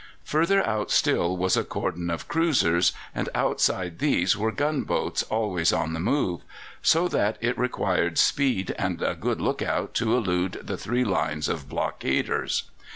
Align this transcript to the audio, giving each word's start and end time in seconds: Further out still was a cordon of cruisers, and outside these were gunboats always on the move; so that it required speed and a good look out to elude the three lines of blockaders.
Further 0.23 0.65
out 0.67 0.89
still 0.89 1.37
was 1.37 1.55
a 1.55 1.63
cordon 1.63 2.09
of 2.09 2.27
cruisers, 2.27 2.91
and 3.13 3.29
outside 3.35 3.99
these 3.99 4.35
were 4.35 4.51
gunboats 4.51 5.21
always 5.21 5.71
on 5.71 5.93
the 5.93 5.99
move; 5.99 6.41
so 6.81 7.07
that 7.07 7.37
it 7.39 7.55
required 7.55 8.17
speed 8.17 8.73
and 8.79 8.99
a 9.03 9.13
good 9.13 9.39
look 9.39 9.61
out 9.61 9.93
to 9.93 10.17
elude 10.17 10.53
the 10.63 10.75
three 10.75 11.03
lines 11.05 11.47
of 11.47 11.69
blockaders. 11.69 12.63